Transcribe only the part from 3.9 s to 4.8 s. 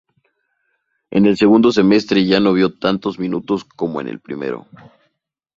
en el primero.